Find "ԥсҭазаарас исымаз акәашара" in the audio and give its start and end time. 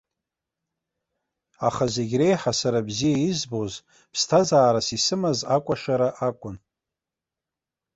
4.11-6.09